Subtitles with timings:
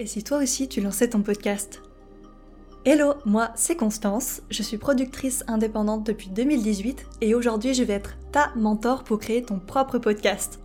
[0.00, 1.80] Et si toi aussi tu lançais ton podcast
[2.84, 8.16] Hello, moi c'est Constance, je suis productrice indépendante depuis 2018 et aujourd'hui je vais être
[8.32, 10.58] ta mentor pour créer ton propre podcast.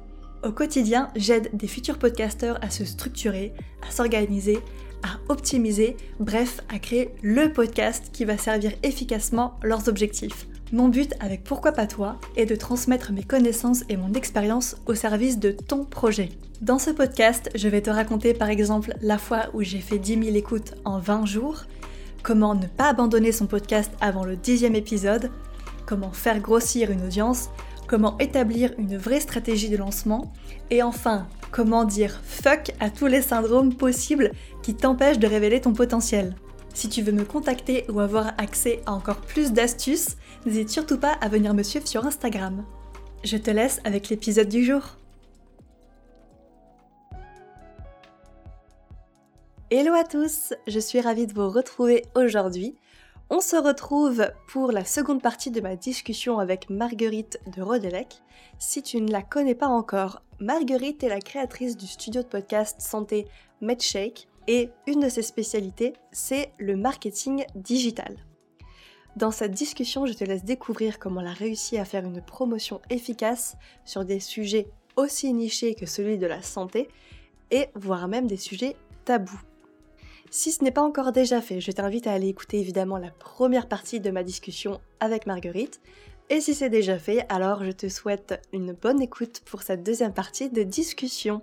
[0.43, 3.53] Au quotidien, j'aide des futurs podcasteurs à se structurer,
[3.87, 4.57] à s'organiser,
[5.03, 10.47] à optimiser, bref, à créer le podcast qui va servir efficacement leurs objectifs.
[10.71, 14.93] Mon but avec Pourquoi pas toi est de transmettre mes connaissances et mon expérience au
[14.93, 16.29] service de ton projet.
[16.61, 20.25] Dans ce podcast, je vais te raconter par exemple la fois où j'ai fait 10
[20.25, 21.63] 000 écoutes en 20 jours,
[22.21, 25.31] comment ne pas abandonner son podcast avant le dixième épisode,
[25.87, 27.49] comment faire grossir une audience,
[27.87, 30.31] comment établir une vraie stratégie de lancement,
[30.69, 35.73] et enfin, comment dire fuck à tous les syndromes possibles qui t'empêchent de révéler ton
[35.73, 36.35] potentiel.
[36.73, 40.15] Si tu veux me contacter ou avoir accès à encore plus d'astuces,
[40.45, 42.65] n'hésite surtout pas à venir me suivre sur Instagram.
[43.23, 44.81] Je te laisse avec l'épisode du jour.
[49.71, 52.75] Hello à tous, je suis ravie de vous retrouver aujourd'hui.
[53.29, 58.23] On se retrouve pour la seconde partie de ma discussion avec Marguerite de Rodelec.
[58.57, 62.81] Si tu ne la connais pas encore, Marguerite est la créatrice du studio de podcast
[62.81, 63.27] santé
[63.61, 68.15] MedShake et une de ses spécialités, c'est le marketing digital.
[69.15, 72.81] Dans cette discussion, je te laisse découvrir comment elle a réussi à faire une promotion
[72.89, 76.87] efficace sur des sujets aussi nichés que celui de la santé
[77.51, 79.41] et voire même des sujets tabous.
[80.31, 83.67] Si ce n'est pas encore déjà fait, je t'invite à aller écouter évidemment la première
[83.67, 85.81] partie de ma discussion avec Marguerite.
[86.29, 90.13] Et si c'est déjà fait, alors je te souhaite une bonne écoute pour cette deuxième
[90.13, 91.41] partie de discussion.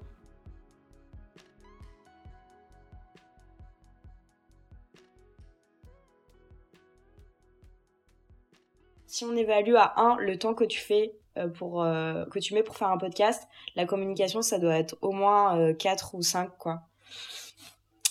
[9.06, 12.54] Si on évalue à 1 le temps que tu fais euh, pour euh, que tu
[12.54, 16.22] mets pour faire un podcast, la communication ça doit être au moins 4 euh, ou
[16.22, 16.82] 5 quoi.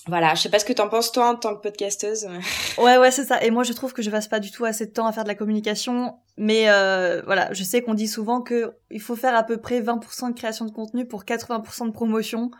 [0.07, 2.27] Voilà, je sais pas ce que t'en penses toi en tant que podcasteuse.
[2.77, 3.43] ouais, ouais, c'est ça.
[3.43, 5.23] Et moi, je trouve que je passe pas du tout assez de temps à faire
[5.23, 6.19] de la communication.
[6.37, 9.81] Mais euh, voilà, je sais qu'on dit souvent que il faut faire à peu près
[9.81, 12.51] 20% de création de contenu pour 80% de promotion.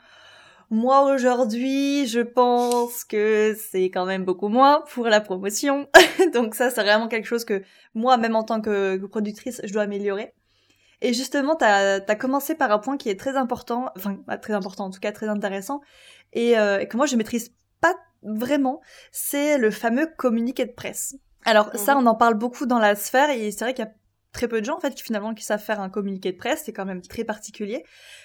[0.76, 5.88] Moi, aujourd'hui, je pense que c'est quand même beaucoup moins pour la promotion.
[6.34, 7.64] Donc ça, c'est vraiment quelque chose que
[7.94, 10.34] moi, même en tant que, productrice, je dois améliorer.
[11.00, 14.52] Et justement, t'as as commencé par un point qui est très important, enfin pas très
[14.52, 15.80] important, en tout cas très intéressant,
[16.36, 18.82] euh, et, que moi je maîtrise pas vraiment,
[19.14, 21.16] c'est le fameux communiqué de presse.
[21.46, 22.04] Alors ça, mhm.
[22.04, 23.94] on en parle beaucoup dans la sphère et c'est vrai qu'il y a
[24.36, 26.64] très peu de gens en fait qui finalement qui savent faire un communiqué de presse,
[26.66, 27.84] c'est quand même très particulier.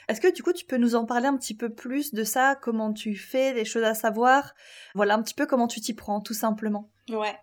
[0.09, 2.57] Est-ce que du coup tu peux nous en parler un petit peu plus de ça,
[2.57, 4.55] comment tu fais, des choses à savoir,
[4.95, 6.91] voilà un petit peu comment tu t'y prends tout simplement.
[7.09, 7.35] Ouais.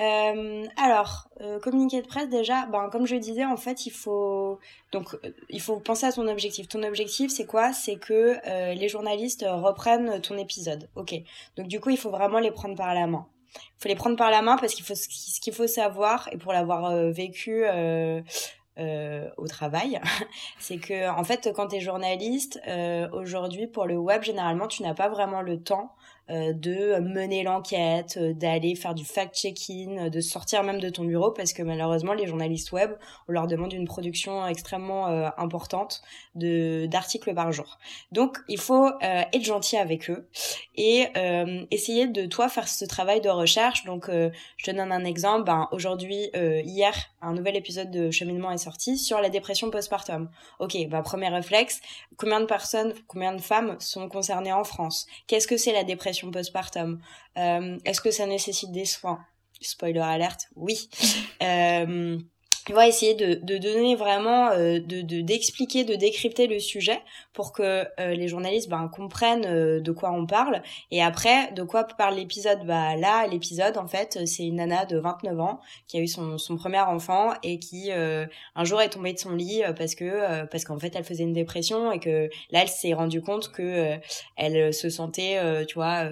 [0.00, 4.58] Euh, alors, euh, communiqué de presse déjà, ben comme je disais en fait, il faut
[4.92, 6.68] donc euh, il faut penser à ton objectif.
[6.68, 7.72] Ton objectif c'est quoi?
[7.72, 8.36] C'est que
[8.74, 10.88] les journalistes reprennent ton épisode.
[10.94, 11.14] OK.
[11.56, 13.26] Donc du coup, il faut vraiment les prendre par la main.
[13.54, 16.36] Il faut les prendre par la main parce qu'il faut ce qu'il faut savoir et
[16.36, 18.20] pour l'avoir euh, vécu euh,
[18.78, 20.00] euh, au travail,
[20.58, 22.60] c'est que en fait quand tu es journaliste
[23.12, 25.94] aujourd'hui pour le web généralement tu n'as pas vraiment le temps
[26.28, 31.32] de mener l'enquête, euh, d'aller faire du fact-checking, euh, de sortir même de ton bureau
[31.32, 32.92] parce que malheureusement les journalistes web,
[33.28, 35.06] on leur demande une production extrêmement
[35.36, 36.02] importante
[36.34, 37.78] d'articles par jour.
[38.12, 40.28] Donc il faut être gentil avec eux
[40.76, 41.06] et
[41.70, 43.84] essayer de toi faire ce travail de recherche.
[43.84, 45.44] Donc je te donne un exemple.
[45.44, 50.30] Ben, aujourd'hui, hier, un nouvel épisode de Cheminement est sorti sur la dépression postpartum.
[50.58, 51.80] Ok, bah premier réflexe,
[52.16, 55.06] combien de personnes, combien de femmes sont concernées en France?
[55.26, 56.11] Qu'est-ce que c'est la dépression?
[56.30, 57.00] Postpartum
[57.38, 59.24] euh, Est-ce que ça nécessite des soins?
[59.60, 60.88] Spoiler alerte, oui.
[61.42, 62.18] euh,
[62.70, 67.00] va essayer de, de donner vraiment, euh, de d'expliquer, de, décrypter le sujet
[67.32, 70.62] pour que euh, les journalistes ben, comprennent euh, de quoi on parle.
[70.90, 72.64] Et après, de quoi parle l'épisode?
[72.64, 76.38] Bah là, l'épisode, en fait, c'est une nana de 29 ans qui a eu son,
[76.38, 80.64] son premier enfant et qui un jour est tombée de son lit parce que parce
[80.64, 83.96] qu'en fait, elle faisait une dépression et que là, elle s'est rendue compte que
[84.36, 86.04] elle se sentait, tu vois,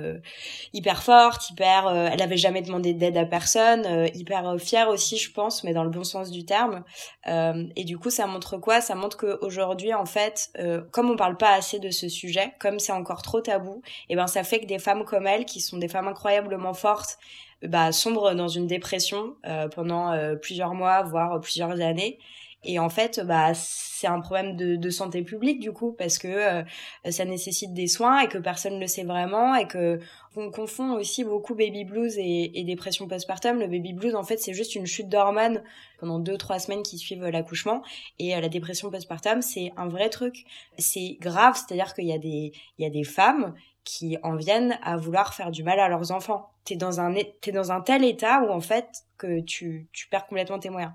[0.72, 5.64] hyper forte, hyper, elle avait jamais demandé d'aide à personne, hyper fière aussi, je pense,
[5.64, 6.84] mais dans le bon sens du terme.
[7.26, 8.80] Euh, et du coup, ça montre quoi?
[8.80, 12.78] Ça montre qu'aujourd'hui, en fait, euh, comme on parle pas assez de ce sujet, comme
[12.78, 15.60] c'est encore trop tabou, et eh ben ça fait que des femmes comme elle, qui
[15.60, 17.18] sont des femmes incroyablement fortes,
[17.62, 22.18] bah, sombrent dans une dépression euh, pendant plusieurs mois, voire plusieurs années.
[22.62, 26.28] Et en fait, bah, c'est un problème de, de, santé publique du coup parce que
[26.28, 26.62] euh,
[27.10, 29.98] ça nécessite des soins et que personne ne le sait vraiment et que
[30.36, 33.58] on confond aussi beaucoup baby blues et, et dépression postpartum.
[33.58, 35.62] Le baby blues, en fait, c'est juste une chute d'hormones
[35.98, 37.82] pendant deux trois semaines qui suivent l'accouchement
[38.18, 40.44] et euh, la dépression postpartum, c'est un vrai truc.
[40.78, 43.54] C'est grave, c'est-à-dire qu'il y a des il y a des femmes
[43.84, 46.50] qui en viennent à vouloir faire du mal à leurs enfants.
[46.64, 48.86] T'es dans un t'es dans un tel état où en fait
[49.16, 50.92] que tu, tu perds complètement tes moyens.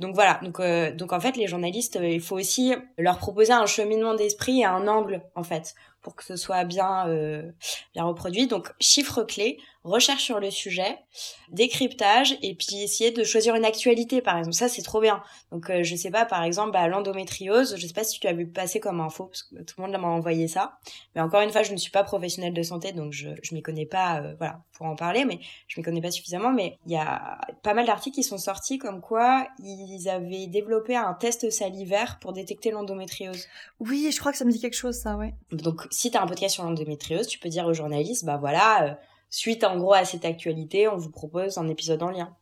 [0.00, 3.52] Donc voilà, donc euh, donc en fait les journalistes, euh, il faut aussi leur proposer
[3.52, 7.50] un cheminement d'esprit et un angle en fait pour que ce soit bien euh,
[7.94, 8.46] bien reproduit.
[8.46, 10.98] Donc chiffres clés, recherche sur le sujet,
[11.50, 14.54] décryptage et puis essayer de choisir une actualité par exemple.
[14.54, 15.22] Ça c'est trop bien.
[15.50, 18.32] Donc euh, je sais pas par exemple bah, l'endométriose, je sais pas si tu as
[18.32, 20.78] vu passer comme info parce que tout le monde m'a envoyé ça.
[21.14, 23.62] Mais encore une fois, je ne suis pas professionnelle de santé donc je je m'y
[23.62, 25.38] connais pas euh, voilà pour en parler mais
[25.68, 28.78] je m'y connais pas suffisamment mais il y a pas mal d'articles qui sont sortis
[28.78, 33.46] comme quoi ils avaient développé un test salivaire pour détecter l'endométriose.
[33.80, 35.34] Oui, je crois que ça me dit quelque chose ça, ouais.
[35.50, 38.84] Donc si tu as un podcast sur l'endométriose, tu peux dire aux journalistes bah voilà
[38.84, 38.94] euh,
[39.30, 42.34] suite en gros à cette actualité, on vous propose un épisode en lien.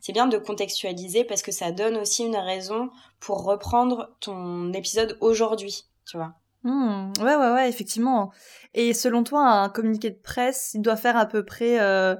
[0.00, 5.18] C'est bien de contextualiser parce que ça donne aussi une raison pour reprendre ton épisode
[5.20, 6.34] aujourd'hui, tu vois.
[6.62, 8.32] Mmh, ouais, ouais, ouais, effectivement.
[8.72, 11.80] Et selon toi, un communiqué de presse, il doit faire à peu près...
[11.80, 12.16] Euh...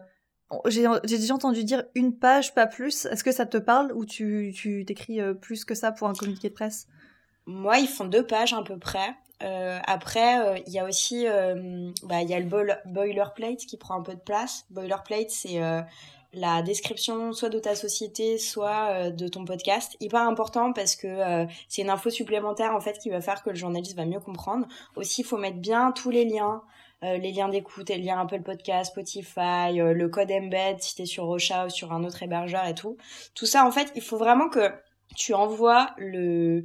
[0.66, 3.06] J'ai déjà entendu dire une page, pas plus.
[3.06, 6.50] Est-ce que ça te parle ou tu, t'écris euh, plus que ça pour un communiqué
[6.50, 6.86] de presse?
[7.46, 9.16] Moi, ils font deux pages à peu près.
[9.42, 12.46] Euh, après, euh, il y a aussi, euh, bah, y a le
[12.86, 14.64] boilerplate qui prend un peu de place.
[14.70, 15.60] Boilerplate, c'est
[16.36, 19.96] la description soit de ta société, soit de ton podcast.
[20.00, 23.56] Hyper important parce que c'est une info supplémentaire en fait qui va faire que le
[23.56, 24.66] journaliste va mieux comprendre.
[24.96, 26.62] Aussi, il faut mettre bien tous les liens.
[27.02, 31.66] les liens d'écoute, les liens Apple Podcast, Spotify, le code embed si t'es sur Rocha
[31.66, 32.96] ou sur un autre hébergeur et tout.
[33.34, 34.72] Tout ça, en fait, il faut vraiment que
[35.14, 36.64] tu envoies le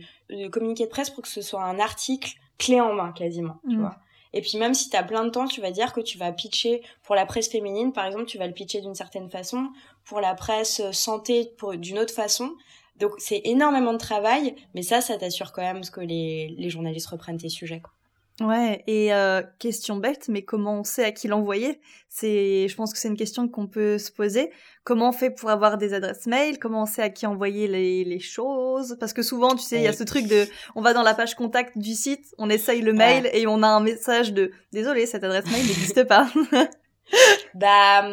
[0.49, 3.79] communiqué de presse pour que ce soit un article clé en main quasiment, tu mm.
[3.79, 3.95] vois.
[4.33, 6.31] Et puis même si tu as plein de temps, tu vas dire que tu vas
[6.31, 9.69] pitcher pour la presse féminine, par exemple, tu vas le pitcher d'une certaine façon,
[10.05, 12.53] pour la presse euh, santé pour d'une autre façon.
[12.97, 17.07] Donc c'est énormément de travail, mais ça, ça t'assure quand même que les, les journalistes
[17.07, 17.79] reprennent tes sujets.
[17.79, 17.91] Quoi.
[18.41, 21.81] Ouais, et euh, question bête, mais comment on sait à qui l'envoyer?
[22.07, 24.51] C'est, je pense que c'est une question qu'on peut se poser.
[24.85, 26.57] Comment on fait pour avoir des adresses mail?
[26.57, 28.95] Comment on sait à qui envoyer les, les choses?
[28.99, 31.13] Parce que souvent, tu sais, il y a ce truc de, on va dans la
[31.13, 35.05] page contact du site, on essaye le mail et on a un message de, désolé,
[35.05, 36.29] cette adresse mail n'existe pas.
[37.55, 38.05] bah,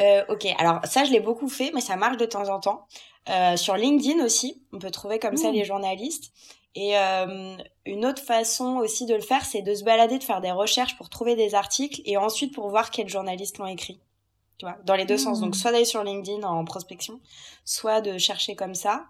[0.00, 0.46] euh, ok.
[0.58, 2.86] Alors ça, je l'ai beaucoup fait, mais ça marche de temps en temps.
[3.28, 6.32] Euh, sur LinkedIn aussi, on peut trouver comme ça les journalistes.
[6.74, 7.56] Et euh,
[7.86, 10.96] une autre façon aussi de le faire, c'est de se balader, de faire des recherches
[10.96, 14.00] pour trouver des articles et ensuite pour voir quels journalistes l'ont écrit.
[14.58, 15.40] Tu vois, dans les deux sens.
[15.40, 15.58] Donc, mmh.
[15.58, 17.20] soit d'aller sur LinkedIn en prospection,
[17.64, 19.06] soit de chercher comme ça.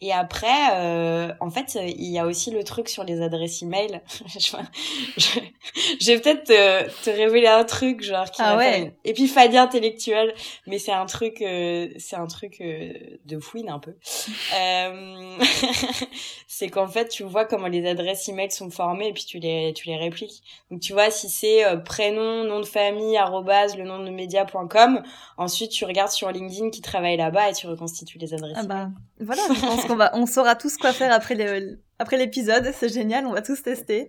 [0.00, 4.00] Et après, euh, en fait, il y a aussi le truc sur les adresses email.
[4.36, 5.40] je,
[6.00, 9.58] je, vais peut-être te, te, révéler un truc, genre qui ah va faire une épiphanie
[9.58, 10.34] intellectuelle,
[10.66, 12.92] mais c'est un truc, euh, c'est un truc euh,
[13.24, 13.94] de fouine un peu.
[14.52, 15.38] Euh,
[16.46, 19.72] c'est qu'en fait, tu vois comment les adresses email sont formées et puis tu les,
[19.74, 20.42] tu les répliques.
[20.70, 25.02] Donc tu vois si c'est euh, prénom, nom de famille, arrobase, le nom de média.com.
[25.36, 28.56] Ensuite, tu regardes sur LinkedIn qui travaille là-bas et tu reconstitues les adresses.
[28.56, 28.88] Ah bah
[29.20, 32.72] voilà, je pense qu'on va, on saura tous quoi faire après les, après l'épisode.
[32.78, 34.08] C'est génial, on va tous tester.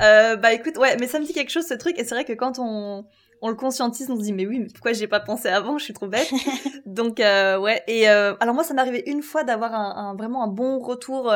[0.00, 1.98] Euh, bah écoute, ouais, mais ça me dit quelque chose ce truc.
[1.98, 3.04] Et c'est vrai que quand on,
[3.42, 5.78] on le conscientise, on se dit mais oui, mais pourquoi j'ai pas pensé avant?
[5.78, 6.32] Je suis trop bête.
[6.86, 7.82] Donc euh, ouais.
[7.86, 10.80] Et euh, alors moi, ça m'est arrivé une fois d'avoir un, un, vraiment un bon
[10.80, 11.32] retour,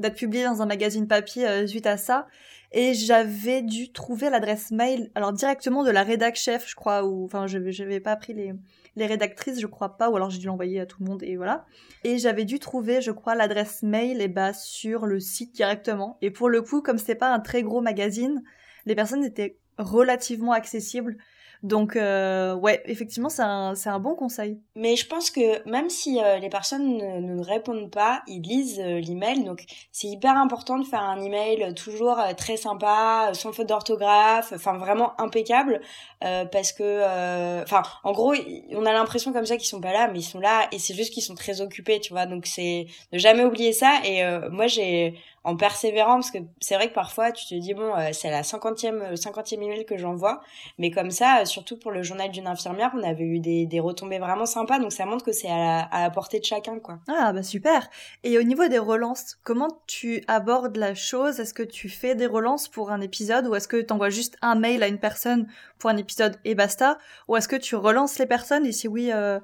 [0.00, 2.26] d'être publié dans un magazine papier euh, suite à ça.
[2.72, 7.24] Et j'avais dû trouver l'adresse mail, alors directement de la rédac chef, je crois, ou
[7.24, 8.52] enfin je n'avais pas pris les
[8.98, 11.36] les rédactrices, je crois pas, ou alors j'ai dû l'envoyer à tout le monde et
[11.36, 11.64] voilà.
[12.04, 16.18] Et j'avais dû trouver, je crois, l'adresse mail et bah sur le site directement.
[16.20, 18.42] Et pour le coup, comme c'est pas un très gros magazine,
[18.84, 21.16] les personnes étaient relativement accessibles.
[21.62, 24.60] Donc euh, ouais, effectivement, c'est un, un bon conseil.
[24.76, 29.00] Mais je pense que même si euh, les personnes ne, répondent pas, ils lisent euh,
[29.00, 29.42] l'email.
[29.42, 34.52] Donc c'est hyper important de faire un email toujours euh, très sympa, sans faute d'orthographe,
[34.54, 35.80] enfin vraiment impeccable,
[36.20, 38.34] parce que, enfin, en gros,
[38.72, 40.94] on a l'impression comme ça qu'ils sont pas là, mais ils sont là et c'est
[40.94, 42.26] juste qu'ils sont très occupés, tu vois.
[42.26, 44.00] Donc c'est ne jamais oublier ça.
[44.04, 45.14] Et moi j'ai
[45.48, 48.42] en persévérant parce que c'est vrai que parfois tu te dis bon euh, c'est la
[48.42, 50.40] cinquantième cinquantième email que j'envoie.
[50.76, 53.80] Mais comme ça euh, surtout pour le journal d'une infirmière on avait eu des, des
[53.80, 54.78] retombées vraiment sympas.
[54.78, 56.98] Donc ça montre que c'est à la, à la portée de chacun quoi.
[57.08, 57.88] Ah bah super.
[58.24, 61.40] Et au niveau des relances comment tu abordes la chose?
[61.40, 63.46] Est-ce que tu fais des relances pour un épisode?
[63.46, 66.54] Ou est-ce que tu envoies juste un mail à une personne pour un épisode et
[66.54, 66.98] basta?
[67.26, 68.66] Ou est-ce que tu relances les personnes?
[68.66, 69.40] Et si oui euh,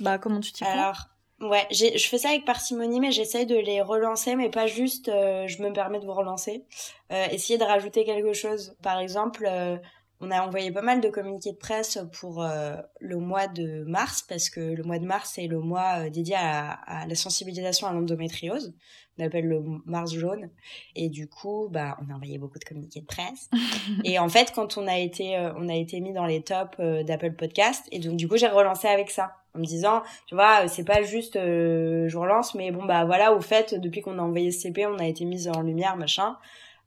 [0.00, 0.72] bah comment tu t'y prends?
[0.72, 1.08] Alors
[1.40, 5.46] Ouais, je fais ça avec parcimonie, mais j'essaye de les relancer, mais pas juste, euh,
[5.48, 6.64] je me permets de vous relancer.
[7.12, 8.76] Euh, essayer de rajouter quelque chose.
[8.82, 9.76] Par exemple, euh,
[10.20, 14.22] on a envoyé pas mal de communiqués de presse pour euh, le mois de mars,
[14.22, 17.92] parce que le mois de mars est le mois dédié à, à, la sensibilisation à
[17.92, 18.72] l'endométriose.
[19.18, 20.50] On appelle le mars jaune.
[20.94, 23.50] Et du coup, bah, on a envoyé beaucoup de communiqués de presse.
[24.04, 27.32] et en fait, quand on a été, on a été mis dans les tops d'Apple
[27.32, 30.84] Podcast, et donc du coup, j'ai relancé avec ça en me disant, tu vois, c'est
[30.84, 34.50] pas juste euh, je relance, mais bon bah voilà, au fait, depuis qu'on a envoyé
[34.50, 36.36] ce CP, on a été mise en lumière, machin,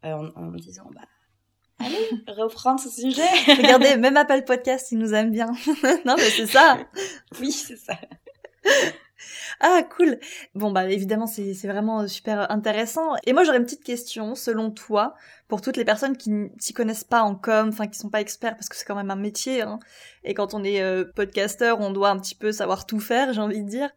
[0.05, 1.01] euh, en, me disant bah
[1.79, 3.27] allez, reprendre ce sujet.
[3.47, 5.47] Regardez, même Apple Podcast, il nous aime bien.
[6.05, 6.77] non mais c'est ça.
[7.39, 7.95] oui, c'est ça.
[9.59, 10.19] Ah, cool.
[10.53, 13.15] Bon, bah, évidemment, c'est vraiment euh, super intéressant.
[13.25, 15.15] Et moi, j'aurais une petite question, selon toi,
[15.47, 18.55] pour toutes les personnes qui s'y connaissent pas en com, enfin, qui sont pas experts,
[18.55, 19.79] parce que c'est quand même un métier, hein.
[20.23, 23.39] Et quand on est euh, podcasteur, on doit un petit peu savoir tout faire, j'ai
[23.39, 23.89] envie de dire.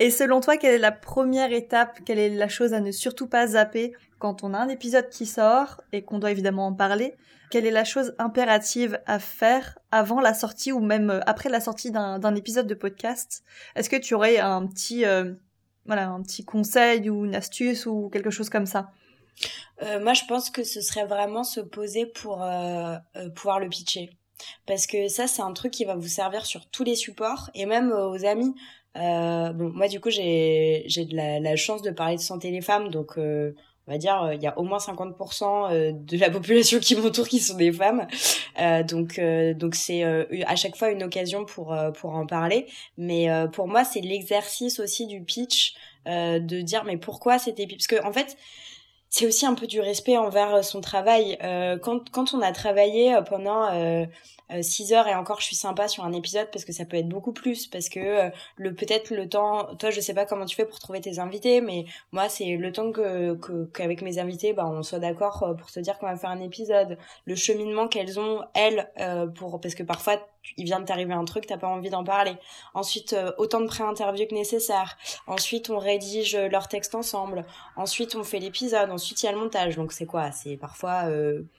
[0.00, 3.28] Et selon toi, quelle est la première étape, quelle est la chose à ne surtout
[3.28, 7.14] pas zapper quand on a un épisode qui sort et qu'on doit évidemment en parler?
[7.50, 11.60] Quelle est la chose impérative à faire avant la sortie ou même euh, après la
[11.60, 13.44] sortie d'un épisode de podcast?
[13.76, 15.32] Est-ce que tu aurais un petit, euh,
[15.86, 18.90] voilà, un petit conseil ou une astuce ou quelque chose comme ça?
[19.82, 22.44] Euh, Moi, je pense que ce serait vraiment se poser pour
[23.34, 24.10] pouvoir le pitcher.
[24.66, 27.66] Parce que ça, c'est un truc qui va vous servir sur tous les supports et
[27.66, 28.54] même aux amis.
[28.94, 33.18] bon, moi, du coup, j'ai de la, chance de parler de santé les femmes, donc
[33.88, 36.94] on va dire, euh, il y a au moins 50% euh, de la population qui
[37.00, 38.06] m'entoure qui sont des femmes.
[38.60, 39.18] Euh, donc,
[39.56, 42.66] donc c'est à chaque fois une occasion pour pour en parler.
[42.98, 45.74] Mais pour moi, c'est l'exercice aussi du pitch,
[46.06, 48.36] de dire mais pourquoi c'était parce que en fait
[49.10, 51.38] c'est aussi un peu du respect envers son travail.
[51.82, 53.68] quand, quand on a travaillé pendant
[54.62, 57.08] 6 heures et encore je suis sympa sur un épisode parce que ça peut être
[57.08, 60.56] beaucoup plus parce que euh, le peut-être le temps toi je sais pas comment tu
[60.56, 63.34] fais pour trouver tes invités mais moi c'est le temps que
[63.74, 66.40] qu'avec mes invités bah on soit d'accord euh, pour se dire qu'on va faire un
[66.40, 66.96] épisode
[67.26, 70.18] le cheminement qu'elles ont elles euh, pour parce que parfois
[70.56, 72.36] il vient de t'arriver un truc, t'as pas envie d'en parler.
[72.74, 74.96] Ensuite, autant de pré-interview que nécessaire.
[75.26, 77.44] Ensuite, on rédige leur texte ensemble.
[77.76, 78.90] Ensuite, on fait l'épisode.
[78.90, 79.76] Ensuite, il y a le montage.
[79.76, 80.32] Donc, c'est quoi?
[80.32, 81.04] C'est parfois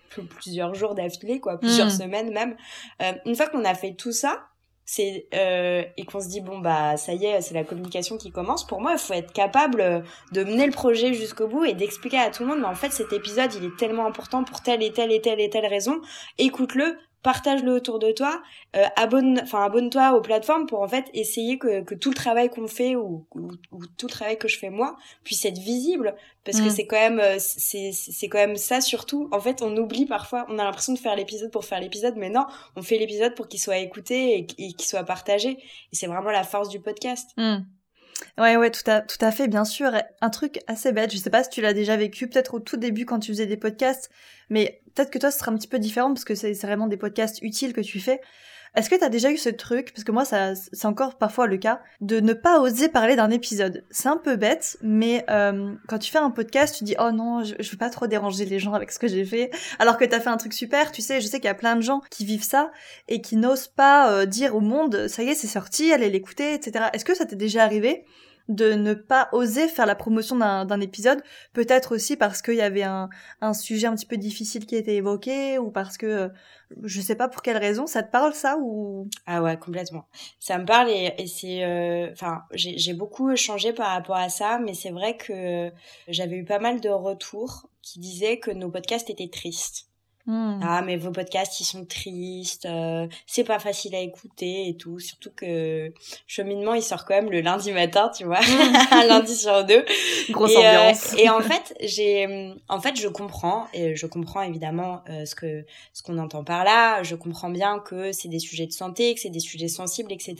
[0.30, 1.92] plusieurs jours d'affilée, quoi, plusieurs hmm.
[1.92, 2.56] semaines même.
[3.02, 4.46] Euh, une fois qu'on a fait tout ça,
[4.86, 8.32] c'est euh, et qu'on se dit bon bah ça y est c'est la communication qui
[8.32, 12.18] commence pour moi il faut être capable de mener le projet jusqu'au bout et d'expliquer
[12.18, 14.82] à tout le monde mais en fait cet épisode il est tellement important pour telle
[14.82, 16.02] et telle et telle et telle raison
[16.40, 18.42] écoute-le partage-le autour de toi,
[18.76, 22.50] euh, abonne, enfin abonne-toi aux plateformes pour en fait essayer que, que tout le travail
[22.50, 23.52] qu'on fait ou, ou,
[23.98, 26.70] tout le travail que je fais moi puisse être visible parce que mm.
[26.70, 29.28] c'est quand même euh, c'est c'est quand même ça surtout.
[29.32, 32.30] En fait, on oublie parfois, on a l'impression de faire l'épisode pour faire l'épisode, mais
[32.30, 32.46] non,
[32.76, 35.58] on fait l'épisode pour qu'il soit écouté et, qu'il soit partagé.
[35.92, 37.32] Et c'est vraiment la force du podcast.
[37.38, 37.60] Mm.
[38.38, 39.92] Ouais, ouais, tout à, tout à fait, bien sûr.
[40.22, 42.78] Un truc assez bête, je sais pas si tu l'as déjà vécu, peut-être au tout
[42.78, 44.10] début quand tu faisais des podcasts,
[44.50, 46.98] mais peut-être que toi, ce sera un petit peu différent parce que c'est vraiment des
[46.98, 48.22] podcasts utiles que tu fais.
[48.76, 51.58] Est-ce que t'as déjà eu ce truc, parce que moi ça c'est encore parfois le
[51.58, 53.86] cas, de ne pas oser parler d'un épisode?
[53.90, 57.44] C'est un peu bête, mais euh, quand tu fais un podcast, tu dis oh non,
[57.44, 60.20] je, veux pas trop déranger les gens avec ce que j'ai fait, alors que t'as
[60.20, 60.92] fait un truc super.
[60.92, 62.72] Tu sais, je sais qu'il y a plein de gens qui vivent ça
[63.08, 66.54] et qui n'osent pas euh, dire au monde ça y est c'est sorti, allez l'écouter,
[66.54, 66.86] etc.
[66.94, 68.06] Est-ce que ça t'est déjà arrivé
[68.50, 71.22] de ne pas oser faire la promotion d'un épisode,
[71.54, 73.10] peut-être aussi parce qu'il y avait un,
[73.42, 76.30] un, sujet un petit peu difficile qui était évoqué, ou parce que euh,
[76.84, 79.08] je sais pas pour quelle raison, ça te parle ça ou?
[79.28, 80.06] Ah ouais, complètement.
[80.40, 84.60] Ça me parle et, et c'est, euh, enfin, j'ai beaucoup changé par rapport à ça,
[84.60, 85.72] mais c'est vrai que
[86.08, 89.89] j'avais eu pas mal de retours qui disaient que nos podcasts étaient tristes.
[90.30, 90.60] Hmm.
[90.62, 95.00] Ah, mais vos podcasts, ils sont tristes, euh, c'est pas facile à écouter et tout.
[95.00, 95.92] Surtout que
[96.28, 98.38] Cheminement, il sort quand même le lundi matin, tu vois,
[98.92, 99.84] un lundi sur deux.
[100.30, 101.16] Grosse euh, ambiance.
[101.18, 105.66] et en fait, j'ai, en fait, je comprends et je comprends évidemment euh, ce que
[105.94, 107.02] ce qu'on entend par là.
[107.02, 110.36] Je comprends bien que c'est des sujets de santé, que c'est des sujets sensibles, etc.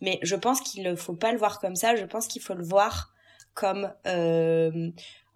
[0.00, 1.96] Mais je pense qu'il ne faut pas le voir comme ça.
[1.96, 3.12] Je pense qu'il faut le voir
[3.54, 3.90] comme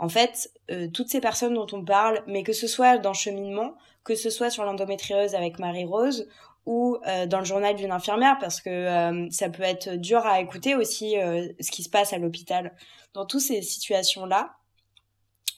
[0.00, 3.75] en fait, euh, toutes ces personnes dont on parle, mais que ce soit dans cheminement,
[4.02, 6.26] que ce soit sur l'endométriose avec Marie-Rose
[6.64, 10.40] ou euh, dans le journal d'une infirmière, parce que euh, ça peut être dur à
[10.40, 11.16] écouter aussi
[11.61, 12.75] ce qui se passe à l'hôpital.
[13.12, 14.57] Dans toutes ces situations-là,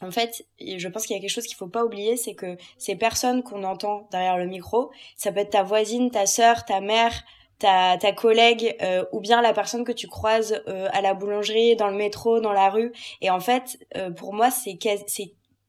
[0.00, 2.56] en fait, je pense qu'il y a quelque chose qu'il faut pas oublier, c'est que
[2.78, 6.80] ces personnes qu'on entend derrière le micro, ça peut être ta voisine, ta sœur, ta
[6.80, 7.22] mère,
[7.62, 11.76] ta, ta collègue euh, ou bien la personne que tu croises euh, à la boulangerie,
[11.76, 12.92] dans le métro, dans la rue.
[13.20, 14.76] Et en fait, euh, pour moi, c'est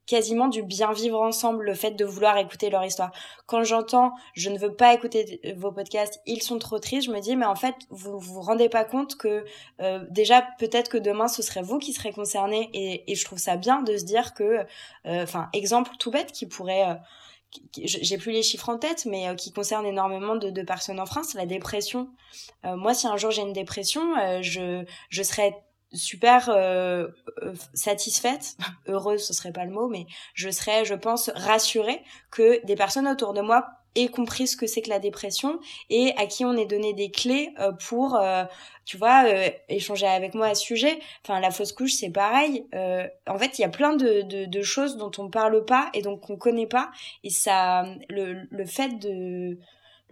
[0.08, 3.12] quasiment du bien vivre ensemble, le fait de vouloir écouter leur histoire.
[3.46, 7.20] Quand j'entends je ne veux pas écouter vos podcasts, ils sont trop tristes, je me
[7.20, 9.46] dis mais en fait vous vous rendez pas compte que
[10.10, 13.56] déjà peut-être que demain ce serait vous qui serez concernés et, et je trouve ça
[13.56, 14.66] bien de se dire que,
[15.06, 17.00] enfin exemple tout bête qui pourrait
[17.78, 21.46] j'ai plus les chiffres en tête, mais qui concerne énormément de, personnes en France, la
[21.46, 22.10] dépression.
[22.64, 24.02] moi, si un jour j'ai une dépression,
[24.42, 25.54] je, je serais
[25.94, 27.08] super euh,
[27.44, 28.58] euh, satisfaite,
[28.88, 33.08] heureuse ce serait pas le mot, mais je serais, je pense, rassurée que des personnes
[33.08, 35.60] autour de moi aient compris ce que c'est que la dépression
[35.90, 38.20] et à qui on ait donné des clés euh, pour,
[38.86, 39.26] tu vois,
[39.70, 41.00] échanger avec moi à ce sujet.
[41.24, 42.66] Enfin, la fausse couche, c'est pareil.
[42.74, 46.02] en fait, il y a plein de, de, de, choses dont on parle pas et
[46.02, 46.92] donc on connaît pas.
[47.24, 49.58] Et ça, le, le fait de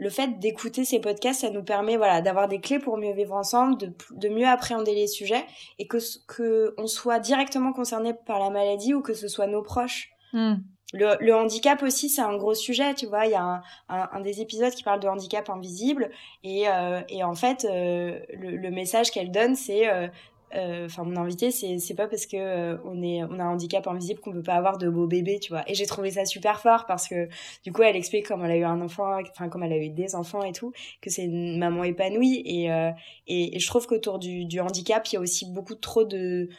[0.01, 3.35] le fait d'écouter ces podcasts, ça nous permet voilà d'avoir des clés pour mieux vivre
[3.35, 5.45] ensemble, de, de mieux appréhender les sujets
[5.77, 5.97] et que
[6.27, 10.09] que on soit directement concerné par la maladie ou que ce soit nos proches.
[10.33, 10.55] Hmm.
[10.93, 13.25] Le, le, handicap aussi, c'est un gros sujet, tu vois.
[13.25, 16.09] Il y a un, des épisodes qui parle de handicap invisible
[16.43, 20.07] et, euh, et en fait, euh, le, le, message qu'elle donne, c'est euh,
[20.55, 23.53] euh, enfin mon invité c'est c'est pas parce que euh, on est on a un
[23.53, 26.25] handicap invisible qu'on peut pas avoir de beaux bébés tu vois et j'ai trouvé ça
[26.25, 27.29] super fort parce que
[27.63, 29.89] du coup elle explique comment elle a eu un enfant enfin comment elle a eu
[29.89, 32.91] des enfants et tout que c'est une maman épanouie et euh,
[33.27, 36.49] et, je trouve qu'autour du du handicap il y a aussi beaucoup trop de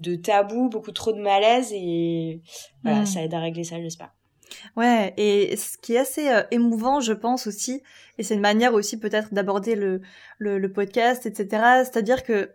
[0.00, 2.40] de tabous beaucoup trop de malaise et
[2.82, 3.06] voilà hmm.
[3.06, 4.12] ça aide à régler ça j'espère
[4.76, 7.82] Ouais, et ce qui est assez émouvant, je pense aussi,
[8.16, 10.02] et c'est une manière aussi peut-être d'aborder le,
[10.38, 11.82] le, le, podcast, etc.
[11.84, 12.50] C'est-à-dire que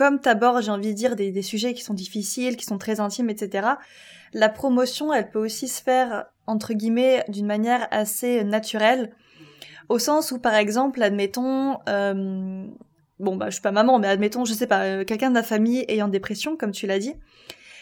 [0.00, 3.28] comme t'abordes, j'ai envie de dire, des, sujets qui sont difficiles, qui sont très intimes,
[3.28, 3.68] etc.,
[4.32, 9.10] la promotion, elle peut aussi se faire, entre guillemets, d'une manière assez naturelle,
[9.90, 12.66] au sens où, par exemple, admettons, euh,
[13.18, 15.42] bon, bah, je suis pas maman, mais admettons, je sais pas, euh, quelqu'un de la
[15.42, 17.12] famille ayant dépression, comme tu l'as dit,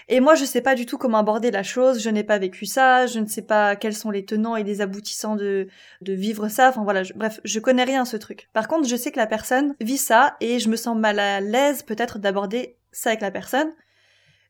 [0.08, 2.64] et moi, je sais pas du tout comment aborder la chose, je n'ai pas vécu
[2.64, 5.68] ça, je ne sais pas quels sont les tenants et les aboutissants de,
[6.00, 8.48] de vivre ça, enfin voilà, bref, je connais rien à ce truc.
[8.54, 11.40] Par contre, je sais que la personne vit ça et je me sens mal à
[11.40, 13.70] l'aise peut-être d'aborder ça avec la personne.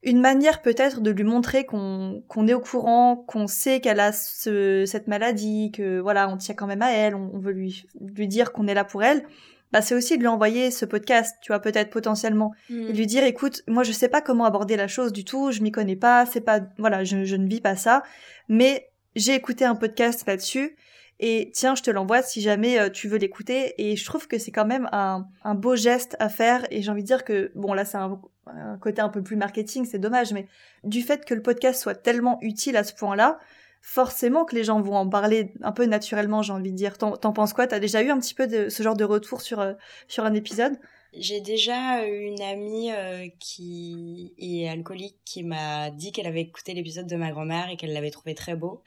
[0.05, 4.13] Une manière peut-être de lui montrer qu'on qu'on est au courant, qu'on sait qu'elle a
[4.13, 7.85] ce, cette maladie, que voilà, on tient quand même à elle, on, on veut lui,
[8.15, 9.25] lui dire qu'on est là pour elle
[9.73, 12.93] bah c'est aussi de lui envoyer ce podcast, tu vois, peut-être potentiellement, et mm.
[12.93, 15.71] lui dire, écoute, moi je sais pas comment aborder la chose du tout, je m'y
[15.71, 18.03] connais pas, c'est pas, voilà, je, je, ne vis pas ça,
[18.49, 20.77] mais j'ai écouté un podcast là-dessus,
[21.21, 24.39] et tiens, je te l'envoie si jamais euh, tu veux l'écouter, et je trouve que
[24.39, 27.53] c'est quand même un, un, beau geste à faire, et j'ai envie de dire que,
[27.55, 30.47] bon là c'est un, un côté un peu plus marketing, c'est dommage, mais
[30.85, 33.39] du fait que le podcast soit tellement utile à ce point-là,
[33.81, 36.99] forcément que les gens vont en parler un peu naturellement, j'ai envie de dire.
[36.99, 37.67] T'en, penses quoi?
[37.67, 39.75] T'as déjà eu un petit peu de ce genre de retour sur, euh,
[40.09, 40.79] sur un épisode?
[41.15, 46.75] J'ai déjà eu une amie euh, qui est alcoolique qui m'a dit qu'elle avait écouté
[46.75, 48.83] l'épisode de ma grand-mère et qu'elle l'avait trouvé très beau.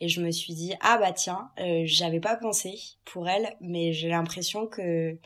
[0.00, 3.92] Et je me suis dit, ah bah tiens, euh, j'avais pas pensé pour elle, mais
[3.92, 5.18] j'ai l'impression que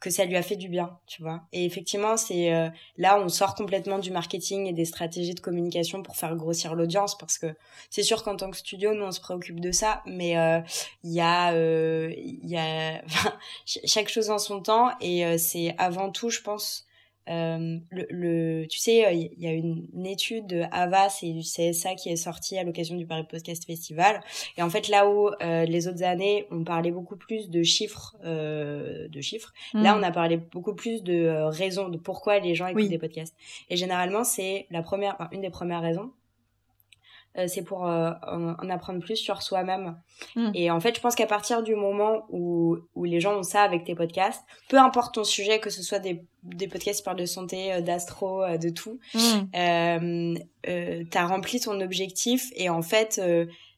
[0.00, 1.42] que ça lui a fait du bien, tu vois.
[1.52, 6.02] Et effectivement, c'est euh, là on sort complètement du marketing et des stratégies de communication
[6.02, 7.54] pour faire grossir l'audience parce que
[7.90, 10.60] c'est sûr qu'en tant que studio, nous on se préoccupe de ça, mais euh,
[11.02, 13.02] il y a euh, il y a
[13.64, 16.87] chaque chose en son temps et c'est avant tout, je pense,
[17.28, 21.40] euh, le, le, tu sais, il euh, y a une, étude de Havas et du
[21.40, 24.20] CSA qui est sortie à l'occasion du Paris Podcast Festival.
[24.56, 28.16] Et en fait, là où euh, les autres années, on parlait beaucoup plus de chiffres,
[28.24, 29.82] euh, de chiffres, hmm.
[29.82, 32.98] là, on a parlé beaucoup plus de euh, raisons, de pourquoi les gens écoutent des
[32.98, 33.36] podcasts.
[33.70, 36.10] Et généralement, c'est la première, enfin, une des premières raisons,
[37.46, 39.96] c'est pour euh, en, apprendre plus sur soi-même.
[40.34, 40.50] Hmm.
[40.54, 43.62] Et en fait, je pense qu'à partir du moment où, où les gens ont ça
[43.62, 47.18] avec tes podcasts, peu importe ton sujet, que ce soit des, des podcasts qui parlent
[47.18, 48.98] de santé, euh, d'astro, de tout,
[49.54, 50.34] euh,
[51.10, 53.20] t'as rempli ton objectif et en fait,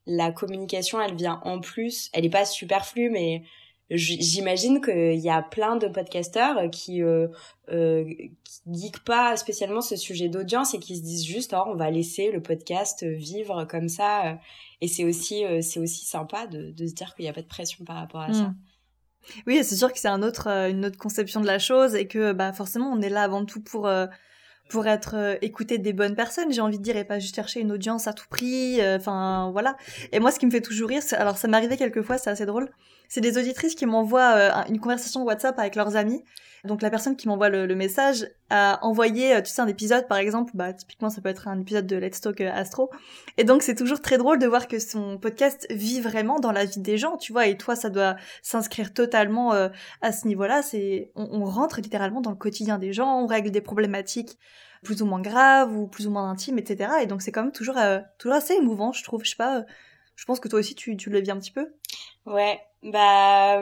[0.07, 2.09] la communication, elle vient en plus.
[2.13, 3.43] Elle est pas superflue, mais
[3.91, 7.29] j'imagine qu'il y a plein de podcasteurs qui euh,
[7.73, 8.05] euh,
[8.47, 12.31] qui pas spécialement ce sujet d'audience et qui se disent juste oh, on va laisser
[12.31, 14.39] le podcast vivre comme ça
[14.81, 17.43] et c'est aussi euh, c'est aussi sympa de, de se dire qu'il n'y a pas
[17.43, 18.43] de pression par rapport à ça.
[18.43, 18.57] Hmm.
[19.47, 22.07] Oui, c'est sûr que c'est un autre euh, une autre conception de la chose et
[22.07, 23.91] que bah forcément on est là avant tout pour
[24.69, 27.73] pour être écouté des bonnes personnes, j'ai envie de dire, et pas juste chercher une
[27.73, 28.79] audience à tout prix.
[28.95, 29.77] Enfin, voilà.
[30.13, 32.31] Et moi, ce qui me fait toujours rire, alors ça m'est arrivé quelques fois, c'est
[32.31, 32.71] assez drôle
[33.11, 36.25] c'est des auditrices qui m'envoient euh, une conversation WhatsApp avec leurs amis.
[36.65, 40.19] Donc la personne qui m'envoie le, message, à envoyer, euh, tu sais, un épisode, par
[40.19, 42.89] exemple, bah, typiquement, ça peut être un épisode de Let's Talk euh, Astro.
[43.37, 46.65] Et donc, c'est toujours très drôle de voir que son podcast vit vraiment dans la
[46.65, 49.53] vie des gens, tu vois, et toi, ça doit s'inscrire totalement
[50.03, 50.63] à ce niveau-là.
[50.63, 54.39] C'est, on, rentre littéralement dans le quotidien des gens, on règle des problématiques
[54.85, 56.93] plus ou moins graves ou plus ou moins intimes, etc.
[57.03, 57.77] Et donc, c'est quand même toujours,
[58.19, 59.25] toujours assez émouvant, je trouve.
[59.25, 59.65] Je sais pas,
[60.15, 61.67] je pense que toi aussi, tu le vis un petit peu.
[62.31, 63.61] Ouais, bah...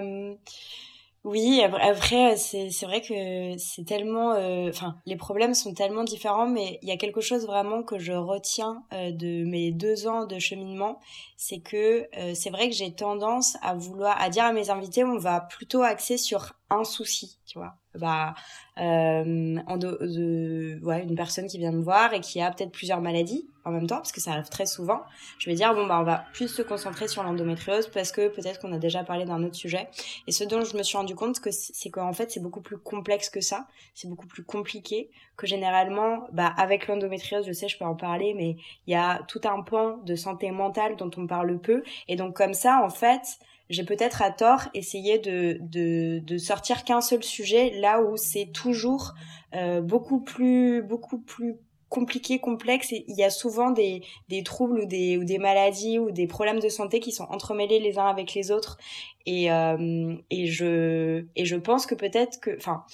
[1.25, 6.47] Oui, après, c'est c'est vrai que c'est tellement euh, enfin les problèmes sont tellement différents
[6.47, 10.27] mais il y a quelque chose vraiment que je retiens euh, de mes deux ans
[10.27, 11.01] de cheminement,
[11.37, 15.05] c'est que euh, c'est vrai que j'ai tendance à vouloir à dire à mes invités
[15.05, 17.75] on va plutôt axer sur un souci, tu vois.
[17.95, 18.35] Bah
[18.79, 23.71] euh, de, une personne qui vient me voir et qui a peut-être plusieurs maladies en
[23.71, 25.03] même temps, parce que ça arrive très souvent,
[25.39, 28.61] je vais dire, bon, bah, on va plus se concentrer sur l'endométriose parce que peut-être
[28.61, 29.89] qu'on a déjà parlé d'un autre sujet.
[30.27, 33.29] Et ce dont je me suis rendu compte, c'est qu'en fait, c'est beaucoup plus complexe
[33.29, 37.85] que ça, c'est beaucoup plus compliqué, que généralement, bah, avec l'endométriose, je sais, je peux
[37.85, 41.59] en parler, mais il y a tout un pan de santé mentale dont on parle
[41.59, 41.83] peu.
[42.07, 43.39] Et donc, comme ça, en fait,
[43.71, 48.47] j'ai peut-être à tort essayé de, de, de sortir qu'un seul sujet là où c'est
[48.53, 49.15] toujours
[49.55, 51.57] euh, beaucoup plus beaucoup plus
[51.89, 55.99] compliqué, complexe et il y a souvent des, des troubles ou des, ou des maladies
[55.99, 58.79] ou des problèmes de santé qui sont entremêlés les uns avec les autres.
[59.27, 62.85] Et, euh, et je et je pense que peut-être que enfin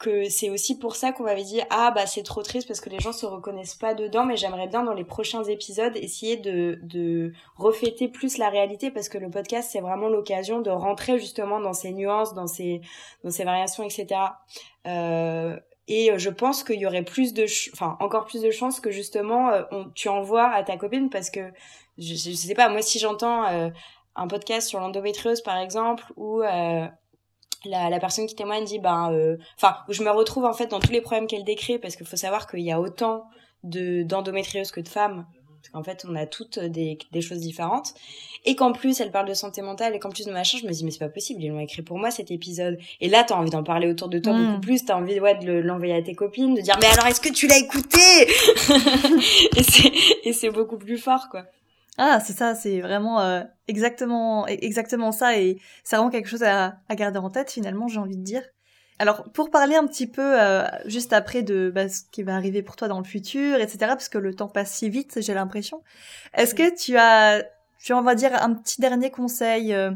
[0.00, 2.90] que c'est aussi pour ça qu'on m'avait dit ah bah c'est trop triste parce que
[2.90, 6.80] les gens se reconnaissent pas dedans mais j'aimerais bien dans les prochains épisodes essayer de
[6.82, 11.60] de refléter plus la réalité parce que le podcast c'est vraiment l'occasion de rentrer justement
[11.60, 12.80] dans ces nuances dans ces
[13.22, 14.20] dans ces variations etc
[14.86, 18.90] euh, et je pense qu'il y aurait plus de enfin encore plus de chances que
[18.90, 21.52] justement euh, on, tu envoies à ta copine parce que
[21.98, 23.68] je, je sais pas moi si j'entends euh,
[24.14, 26.86] un podcast sur l'endométriose par exemple ou euh,
[27.64, 30.68] la, la personne qui témoigne dit ben euh, enfin où je me retrouve en fait
[30.68, 33.24] dans tous les problèmes qu'elle décrit parce qu'il faut savoir qu'il y a autant
[33.64, 35.26] de d'endométriose que de femmes.
[35.60, 37.92] Parce qu'en fait on a toutes des, des choses différentes.
[38.46, 40.72] Et qu'en plus elle parle de santé mentale et qu'en plus de machin je me
[40.72, 42.78] dis mais c'est pas possible ils l'ont écrit pour moi cet épisode.
[43.00, 44.60] Et là t'as envie d'en parler autour de toi beaucoup mm.
[44.60, 47.32] plus t'as envie ouais de l'envoyer à tes copines de dire mais alors est-ce que
[47.32, 48.00] tu l'as écouté?
[49.56, 49.92] Et c'est
[50.24, 51.44] et c'est beaucoup plus fort quoi
[52.02, 56.42] ah, c'est ça, c'est vraiment euh, exactement, e-, exactement ça, et c'est vraiment quelque chose
[56.42, 58.42] à, garder en tête finalement, j'ai envie de dire.
[58.98, 62.62] Alors, pour parler un petit peu euh, juste après de bah, ce qui va arriver
[62.62, 65.82] pour toi dans le futur, etc., parce que le temps passe si vite, j'ai l'impression.
[66.32, 67.44] Est-ce que tu as,
[67.82, 69.90] tu on va dire, un petit dernier conseil euh,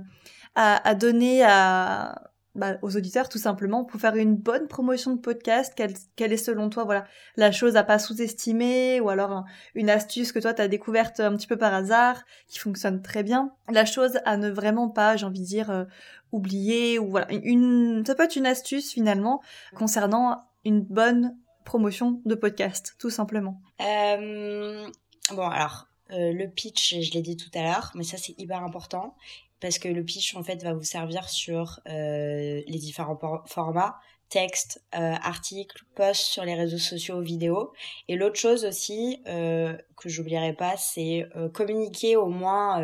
[0.57, 5.73] à donner à bah, aux auditeurs tout simplement pour faire une bonne promotion de podcast
[5.77, 7.05] quelle, quelle est selon toi voilà
[7.37, 11.35] la chose à pas sous-estimer ou alors une astuce que toi tu as découverte un
[11.37, 13.53] petit peu par hasard qui fonctionne très bien.
[13.71, 15.85] La chose à ne vraiment pas j'ai envie de dire euh,
[16.33, 19.43] oublier ou voilà une ça peut être une astuce finalement
[19.75, 23.61] concernant une bonne promotion de podcast tout simplement.
[23.81, 24.87] Euh,
[25.31, 28.62] bon alors euh, le pitch, je l'ai dit tout à l'heure, mais ça c'est hyper
[28.62, 29.17] important
[29.61, 33.99] parce que le pitch en fait va vous servir sur euh, les différents formats
[34.31, 37.73] texte, euh, article, post sur les réseaux sociaux, vidéos.
[38.09, 42.83] Et l'autre chose aussi que j'oublierai pas, c'est communiquer au moins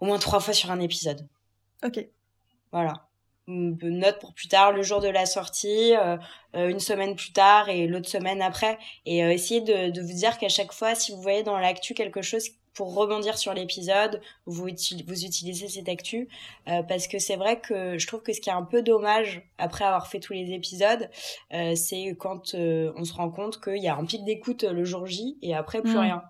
[0.00, 1.28] au moins trois fois sur un épisode.
[1.84, 2.04] Ok.
[2.72, 3.06] Voilà.
[3.46, 6.16] Note pour plus tard, le jour de la sortie, euh,
[6.54, 8.78] une semaine plus tard et l'autre semaine après.
[9.06, 12.22] Et essayer de, de vous dire qu'à chaque fois, si vous voyez dans l'actu quelque
[12.22, 14.66] chose pour rebondir sur l'épisode, vous,
[15.06, 16.28] vous utilisez cette actu.
[16.68, 19.42] Euh, parce que c'est vrai que je trouve que ce qui est un peu dommage
[19.58, 21.08] après avoir fait tous les épisodes,
[21.54, 24.84] euh, c'est quand euh, on se rend compte qu'il y a un pic d'écoute le
[24.84, 25.98] jour J et après plus mmh.
[25.98, 26.22] rien.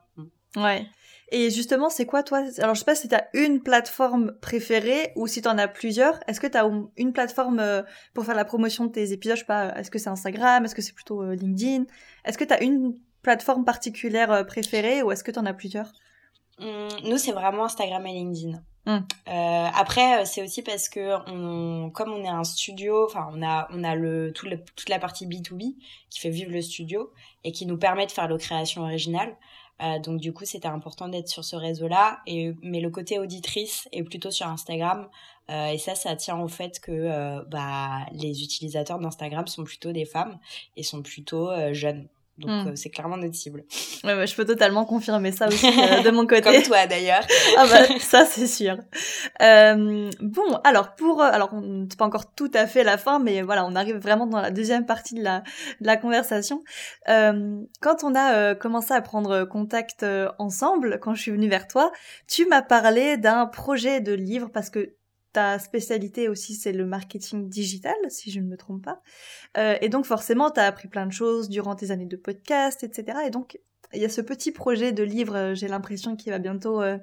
[0.56, 0.86] Ouais.
[1.30, 2.42] Et justement, c'est quoi toi?
[2.58, 5.68] Alors je sais pas si tu as une plateforme préférée ou si tu en as
[5.68, 6.20] plusieurs.
[6.26, 7.82] Est-ce que tu as une plateforme euh,
[8.12, 9.36] pour faire la promotion de tes épisodes?
[9.36, 10.64] Je sais pas, est-ce que c'est Instagram?
[10.64, 11.84] Est-ce que c'est plutôt euh, LinkedIn?
[12.24, 15.54] Est-ce que tu as une plateforme particulière euh, préférée ou est-ce que tu en as
[15.54, 15.92] plusieurs?
[16.60, 18.62] Hum, nous, c'est vraiment Instagram et LinkedIn.
[18.86, 23.66] Euh, après, c'est aussi parce que on, comme on est un studio, enfin, on a,
[23.70, 25.76] on a le, tout le, toute la partie B2B
[26.10, 27.10] qui fait vivre le studio
[27.44, 29.36] et qui nous permet de faire nos créations originales.
[29.82, 32.20] Euh, donc du coup, c'était important d'être sur ce réseau-là.
[32.26, 35.08] Et mais le côté auditrice est plutôt sur Instagram.
[35.50, 39.92] Euh, et ça, ça tient au fait que euh, bah les utilisateurs d'Instagram sont plutôt
[39.92, 40.38] des femmes
[40.76, 42.08] et sont plutôt jeunes.
[42.38, 42.68] Donc hmm.
[42.68, 43.64] euh, c'est clairement notre cible.
[44.02, 46.42] Ouais, bah, je peux totalement confirmer ça aussi euh, de mon côté.
[46.42, 47.24] Comme toi d'ailleurs.
[47.56, 48.76] ah bah ça c'est sûr.
[49.40, 51.50] Euh, bon, alors pour euh, alors
[51.88, 54.50] c'est pas encore tout à fait la fin, mais voilà, on arrive vraiment dans la
[54.50, 55.40] deuxième partie de la
[55.80, 56.64] de la conversation.
[57.06, 60.04] quand on a commencé à prendre contact
[60.38, 61.92] ensemble, quand je suis venue vers toi,
[62.26, 64.94] tu m'as parlé d'un projet de livre parce que
[65.34, 69.02] ta spécialité aussi, c'est le marketing digital, si je ne me trompe pas.
[69.58, 72.84] Euh, et donc forcément, tu as appris plein de choses durant tes années de podcast,
[72.84, 73.18] etc.
[73.26, 73.58] Et donc,
[73.92, 76.98] il y a ce petit projet de livre, euh, j'ai l'impression qu'il va bientôt, euh,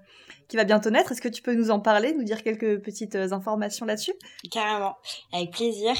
[0.47, 1.11] qui va bientôt naître.
[1.11, 4.13] Est-ce que tu peux nous en parler, nous dire quelques petites informations là-dessus?
[4.49, 4.95] Carrément,
[5.33, 5.93] avec plaisir.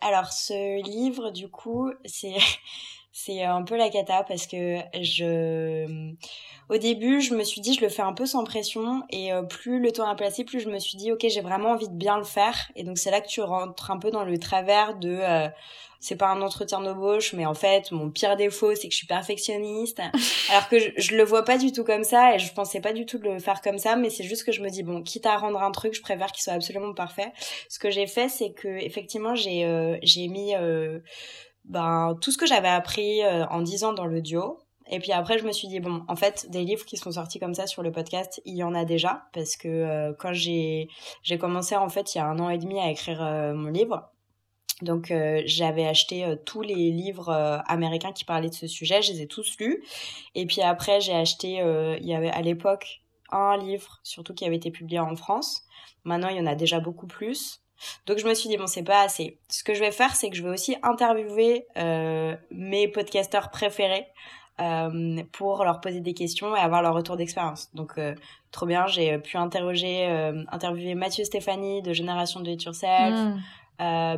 [0.00, 2.36] alors, ce livre, du coup, c'est
[3.16, 6.12] c'est un peu la cata parce que je
[6.68, 9.42] au début je me suis dit je le fais un peu sans pression et euh,
[9.42, 11.94] plus le temps a passé plus je me suis dit ok j'ai vraiment envie de
[11.94, 12.72] bien le faire.
[12.74, 15.48] Et donc c'est là que tu rentres un peu dans le travers de euh,
[16.00, 19.06] c'est pas un entretien d'embauche mais en fait mon pire défaut c'est que je suis
[19.06, 20.00] perfectionniste.
[20.50, 22.92] Alors que je, je, le vois pas du tout comme ça et je pensais pas
[22.92, 25.04] du tout de le faire comme ça mais c'est juste que je me dis bon
[25.04, 27.32] quitte à rendre un truc je préfère qu'il soit absolument parfait.
[27.68, 30.52] Ce que j'ai fait c'est que effectivement j'ai euh, j'ai mis
[31.64, 34.58] ben, tout ce que j'avais appris euh, en 10 ans dans le duo.
[34.90, 37.40] Et puis après, je me suis dit, bon, en fait, des livres qui sont sortis
[37.40, 39.24] comme ça sur le podcast, il y en a déjà.
[39.32, 40.88] Parce que euh, quand j'ai
[41.40, 44.10] commencé, en fait, il y a un an et demi à écrire euh, mon livre,
[44.82, 45.14] donc
[45.46, 47.30] j'avais acheté tous les livres
[47.68, 49.84] américains qui parlaient de ce sujet, je les ai tous lus.
[50.34, 51.62] Et puis après j'ai acheté,
[52.00, 53.00] il y avait à l'époque
[53.30, 55.62] un livre surtout qui avait été publié en France.
[56.02, 57.63] Maintenant il y en a déjà beaucoup plus.
[58.06, 59.38] Donc je me suis dit bon c'est pas assez.
[59.48, 64.06] Ce que je vais faire c'est que je vais aussi interviewer euh, mes podcasteurs préférés
[64.60, 67.70] euh, pour leur poser des questions et avoir leur retour d'expérience.
[67.74, 68.14] Donc euh,
[68.52, 70.06] trop bien, j'ai pu interroger,
[70.50, 73.14] interviewer Mathieu Stéphanie de Génération de It Yourself.
[73.14, 73.40] Mm.
[73.80, 74.16] Euh,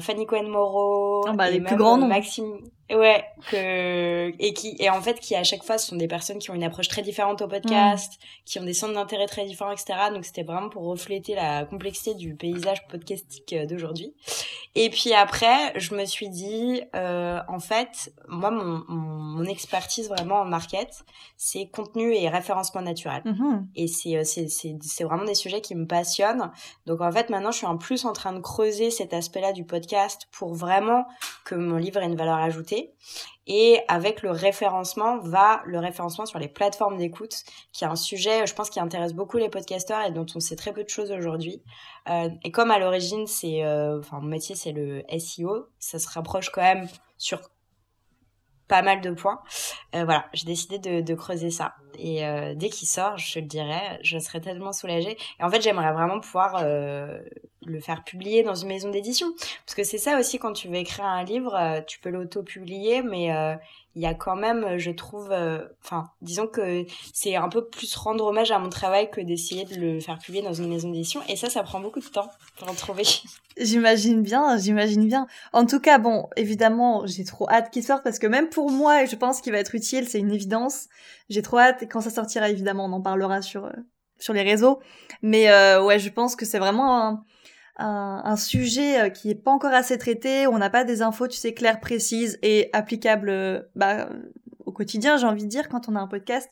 [0.00, 2.06] Fanny Cohen Moreau, ah bah, les plus grands noms.
[2.06, 2.58] Maxime,
[2.90, 6.38] Ouais, que et qui et en fait qui à chaque fois ce sont des personnes
[6.38, 9.70] qui ont une approche très différente au podcast, qui ont des centres d'intérêt très différents,
[9.70, 9.94] etc.
[10.12, 14.14] Donc c'était vraiment pour refléter la complexité du paysage podcastique euh, d'aujourd'hui.
[14.74, 20.40] Et puis après, je me suis dit, euh, en fait, moi mon, mon, expertise vraiment
[20.40, 21.04] en market,
[21.38, 23.22] c'est contenu et référencement naturel.
[23.24, 23.66] Mm-hmm.
[23.76, 26.50] Et c'est euh, c'est c'est c'est vraiment des sujets qui me passionnent.
[26.84, 29.64] Donc en fait maintenant je suis en plus en train de creuser cet aspect-là du
[29.64, 31.06] podcast pour vraiment
[31.46, 32.73] que mon livre ait une valeur ajoutée
[33.46, 38.46] et avec le référencement va le référencement sur les plateformes d'écoute, qui est un sujet,
[38.46, 41.12] je pense, qui intéresse beaucoup les podcasteurs et dont on sait très peu de choses
[41.12, 41.62] aujourd'hui.
[42.08, 46.08] Euh, et comme à l'origine, c'est, euh, enfin, mon métier c'est le SEO, ça se
[46.08, 47.40] rapproche quand même sur
[48.66, 49.42] pas mal de points.
[49.94, 51.74] Euh, voilà, j'ai décidé de, creuser ça.
[51.98, 52.22] Et
[52.56, 55.18] dès qu'il sort, je le dirai, je serai tellement soulagée.
[55.38, 56.64] Et en fait, j'aimerais vraiment pouvoir
[57.66, 59.32] le faire publier dans une maison d'édition.
[59.64, 63.02] Parce que c'est ça aussi, quand tu veux écrire un livre, euh, tu peux l'auto-publier,
[63.02, 63.54] mais euh,
[63.94, 67.94] il y a quand même, je trouve, euh, enfin, disons que c'est un peu plus
[67.94, 71.20] rendre hommage à mon travail que d'essayer de le faire publier dans une maison d'édition.
[71.28, 73.04] Et ça, ça prend beaucoup de temps pour en trouver.
[73.56, 75.28] J'imagine bien, j'imagine bien.
[75.52, 79.04] En tout cas, bon, évidemment, j'ai trop hâte qu'il sorte parce que même pour moi,
[79.04, 80.88] je pense qu'il va être utile, c'est une évidence.
[81.28, 83.70] J'ai trop hâte et quand ça sortira, évidemment, on en parlera sur
[84.18, 84.80] sur les réseaux.
[85.22, 85.48] Mais
[85.78, 87.24] ouais, je pense que c'est vraiment un
[87.76, 91.36] un, sujet euh, qui est pas encore assez traité, on n'a pas des infos, tu
[91.36, 94.08] sais, claires, précises et applicables euh, bah,
[94.64, 96.50] au quotidien, j'ai envie de dire, quand on a un podcast.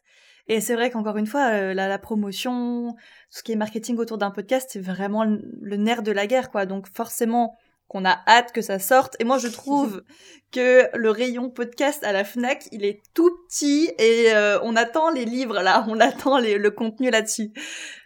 [0.48, 2.98] Et c'est vrai qu'encore une fois, euh, la, la, promotion, tout
[3.30, 6.66] ce qui est marketing autour d'un podcast, c'est vraiment le nerf de la guerre, quoi.
[6.66, 7.56] Donc forcément,
[7.92, 9.16] qu'on a hâte que ça sorte.
[9.20, 10.02] Et moi, je trouve
[10.50, 15.11] que le rayon podcast à la Fnac, il est tout petit et euh, on attend
[15.11, 17.52] les livres là, on attend le contenu là-dessus.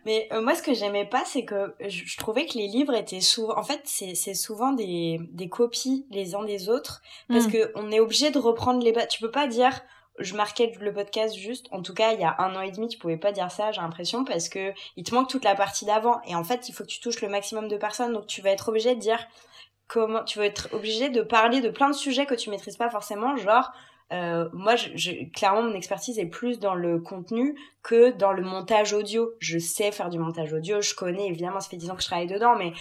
[0.04, 3.20] Mais euh, moi, ce que j'aimais pas, c'est que je, trouvais que les livres étaient
[3.20, 7.52] souvent, en fait, c'est souvent des, des copies les uns des autres parce mm.
[7.52, 8.92] que on est obligé de reprendre les.
[9.08, 9.82] Tu peux pas dire
[10.18, 12.88] je marquais le podcast juste, en tout cas il y a un an et demi,
[12.88, 15.84] tu pouvais pas dire ça, j'ai l'impression, parce que il te manque toute la partie
[15.84, 16.20] d'avant.
[16.26, 18.50] Et en fait, il faut que tu touches le maximum de personnes, donc tu vas
[18.50, 19.26] être obligé de dire
[19.88, 22.90] comment tu vas être obligé de parler de plein de sujets que tu maîtrises pas
[22.90, 23.72] forcément, genre
[24.12, 28.92] euh, moi, je, clairement, mon expertise est plus dans le contenu que dans le montage
[28.92, 29.32] audio.
[29.40, 32.06] Je sais faire du montage audio, je connais, évidemment, ça fait 10 ans que je
[32.06, 32.72] travaille dedans, mais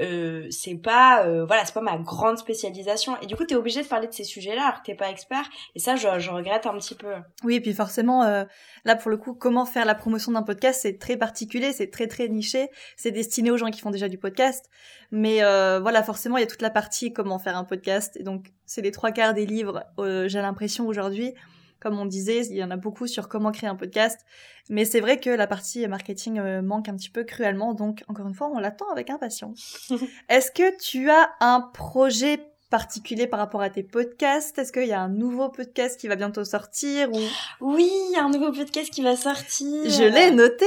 [0.00, 3.16] euh, c'est pas euh, voilà c'est pas ma grande spécialisation.
[3.20, 5.44] Et du coup t'es obligé de parler de ces sujets-là t'es pas expert.
[5.74, 7.12] Et ça je, regrette un petit peu.
[7.44, 8.44] Oui et puis forcément euh,
[8.84, 12.06] là pour le coup comment faire la promotion d'un podcast c'est très particulier c'est très
[12.06, 12.68] très niché.
[12.96, 14.70] C'est destiné aux gens qui font déjà du podcast.
[15.10, 15.40] Mais
[15.80, 18.16] voilà forcément il y a toute la partie comment faire un podcast.
[18.16, 21.34] Et donc c'est les trois quarts des livres j'ai l'impression aujourd'hui
[21.80, 24.20] comme on disait, il y en a beaucoup sur comment créer un podcast.
[24.68, 27.74] Mais c'est vrai que la partie marketing euh, manque un petit peu cruellement.
[27.74, 29.90] Donc, encore une fois, on l'attend avec impatience.
[30.28, 32.40] Est-ce que tu as un projet
[32.70, 34.58] particulier par rapport à tes podcasts?
[34.58, 37.18] Est-ce qu'il y a un nouveau podcast qui va bientôt sortir ou...
[37.60, 39.90] Oui, il y a un nouveau podcast qui va sortir.
[39.90, 40.66] Je l'ai noté.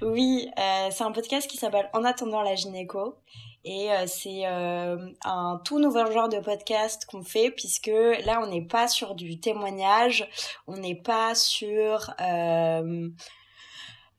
[0.02, 3.16] oui, euh, c'est un podcast qui s'appelle En attendant la gynéco.
[3.64, 7.90] Et euh, c'est euh, un tout nouveau genre de podcast qu'on fait puisque
[8.24, 10.28] là on n'est pas sur du témoignage,
[10.66, 13.08] on n'est pas sur euh,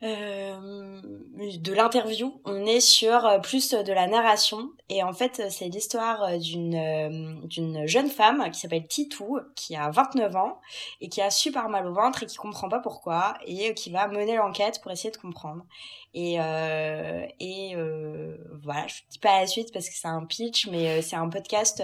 [0.02, 6.38] de l'interview, on est sur euh, plus de la narration et en fait c'est l'histoire
[6.40, 10.60] d'une euh, d'une jeune femme qui s'appelle Titou qui a 29 ans
[11.02, 14.08] et qui a super mal au ventre et qui comprend pas pourquoi et qui va
[14.08, 15.66] mener l'enquête pour essayer de comprendre.
[16.14, 20.68] Et euh, et euh, voilà, je dis pas la suite parce que c'est un pitch
[20.68, 21.84] mais c'est un podcast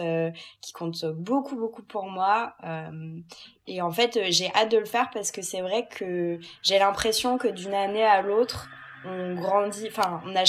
[0.61, 2.55] qui compte beaucoup beaucoup pour moi
[3.67, 7.37] et en fait j'ai hâte de le faire parce que c'est vrai que j'ai l'impression
[7.37, 8.67] que d'une année à l'autre,
[9.05, 9.87] on grandit.
[9.87, 10.43] Enfin, on a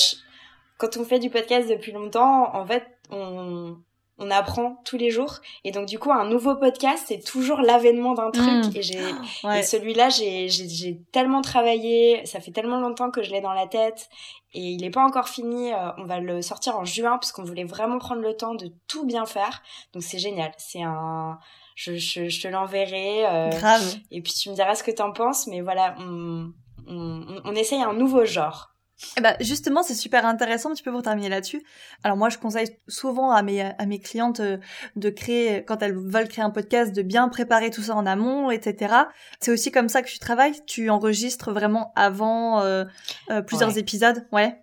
[0.78, 3.76] quand on fait du podcast depuis longtemps, en fait, on,
[4.18, 5.38] on apprend tous les jours.
[5.64, 8.46] Et donc, du coup, un nouveau podcast, c'est toujours l'avènement d'un truc.
[8.46, 8.76] Mmh.
[8.76, 9.00] Et j'ai,
[9.59, 12.24] et celui-là, j'ai, j'ai, tellement travaillé.
[12.26, 14.09] Ça fait tellement longtemps que je l'ai dans la tête.
[14.54, 15.72] Et il n'est pas encore fini.
[15.72, 18.72] Euh, on va le sortir en juin parce qu'on voulait vraiment prendre le temps de
[18.87, 19.62] tout bien faire.
[19.92, 20.52] Donc, c'est génial.
[20.59, 21.38] C'est un,
[21.79, 23.25] je, je, je te l'enverrai.
[23.25, 23.95] Euh, Grave.
[24.11, 25.47] Et puis, tu me diras ce que t'en penses.
[25.47, 26.53] Mais voilà, on,
[26.88, 28.75] on, essaye un nouveau genre.
[29.17, 31.62] Eh ben, justement, c'est super intéressant, un petit peu pour terminer là-dessus.
[32.03, 34.59] Alors moi, je conseille souvent à mes, à mes clientes euh,
[34.97, 38.51] de créer, quand elles veulent créer un podcast, de bien préparer tout ça en amont,
[38.51, 38.95] etc.
[39.38, 42.87] C'est aussi comme ça que tu travailles Tu enregistres vraiment avant euh,
[43.31, 44.61] euh, plusieurs épisodes Ouais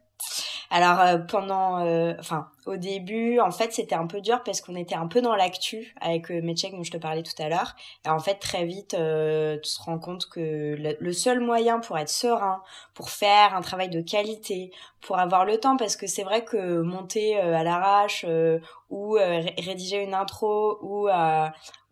[0.70, 4.76] alors euh, pendant, euh, enfin au début, en fait, c'était un peu dur parce qu'on
[4.76, 7.76] était un peu dans l'actu avec euh, dont je te parlais tout à l'heure.
[8.06, 11.98] Et en fait, très vite, euh, tu te rends compte que le, seul moyen pour
[11.98, 12.62] être serein,
[12.94, 16.82] pour faire un travail de qualité, pour avoir le temps, parce que c'est vrai que
[16.82, 18.26] monter à l'arrache
[18.90, 21.08] ou rédiger une intro ou,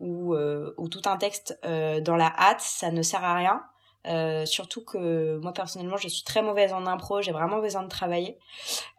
[0.00, 3.62] ou, ou tout un texte dans la hâte, ça ne sert à rien.
[4.06, 7.88] Euh, surtout que moi personnellement je suis très mauvaise en impro, j'ai vraiment besoin de
[7.88, 8.38] travailler.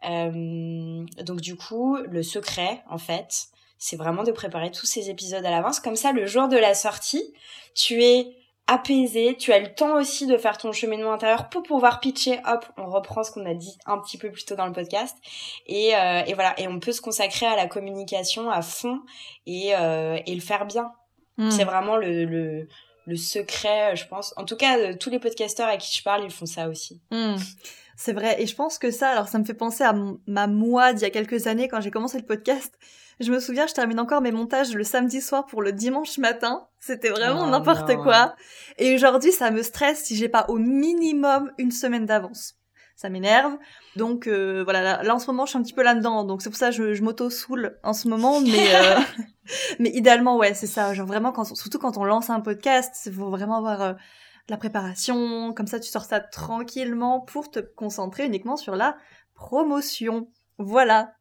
[0.08, 3.46] Euh, donc du coup le secret en fait
[3.78, 5.80] c'est vraiment de préparer tous ces épisodes à l'avance.
[5.80, 7.32] Comme ça le jour de la sortie
[7.74, 8.34] tu es
[8.66, 12.66] apaisé, tu as le temps aussi de faire ton cheminement intérieur pour pouvoir pitcher, hop,
[12.76, 15.16] on reprend ce qu'on a dit un petit peu plus tôt dans le podcast,
[15.66, 19.02] et, euh, et voilà, et on peut se consacrer à la communication à fond
[19.46, 20.90] et, et le faire bien.
[21.38, 21.50] Hmm.
[21.50, 22.66] C'est vraiment le, le,
[23.06, 24.34] le secret, je pense.
[24.36, 27.00] En tout cas, euh, tous les podcasteurs à qui je parle, ils font ça aussi.
[27.10, 27.36] Hmm.
[27.96, 28.42] C'est vrai.
[28.42, 29.94] Et je pense que ça, alors ça me fait penser à
[30.26, 32.74] ma moi d'il y a quelques années quand j'ai commencé le podcast.
[33.20, 36.66] Je me souviens, je termine encore mes montages le samedi soir pour le dimanche matin.
[36.80, 38.34] C'était vraiment oh n'importe quoi.
[38.76, 42.56] Et aujourd'hui, ça me stresse si j'ai pas au minimum une semaine d'avance
[42.96, 43.56] ça m'énerve.
[43.94, 46.48] Donc euh, voilà, là, en ce moment je suis un petit peu là-dedans, donc c'est
[46.50, 48.98] pour ça que je, je m'auto-soule en ce moment, mais euh,
[49.78, 53.12] mais idéalement ouais c'est ça, genre vraiment quand surtout quand on lance un podcast, il
[53.12, 53.92] faut vraiment avoir euh,
[54.48, 58.96] la préparation, comme ça tu sors ça tranquillement pour te concentrer uniquement sur la
[59.34, 60.28] promotion.
[60.58, 61.12] Voilà.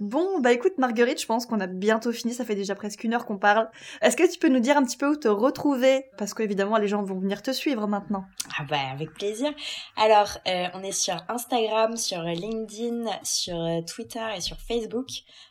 [0.00, 3.14] Bon, bah écoute Marguerite, je pense qu'on a bientôt fini, ça fait déjà presque une
[3.14, 3.68] heure qu'on parle.
[4.00, 6.04] Est-ce que tu peux nous dire un petit peu où te retrouver?
[6.16, 8.24] Parce qu'évidemment, les gens vont venir te suivre maintenant.
[8.58, 9.52] Ah bah avec plaisir.
[9.96, 15.08] Alors, euh, on est sur Instagram, sur LinkedIn, sur euh, Twitter et sur Facebook.